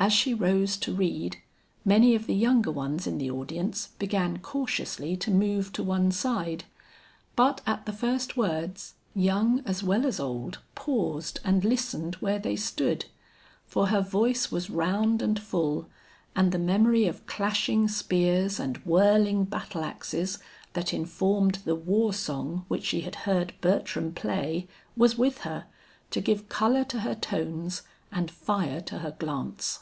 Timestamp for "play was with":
24.14-25.38